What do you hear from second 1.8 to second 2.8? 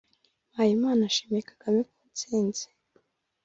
ku ntsinzi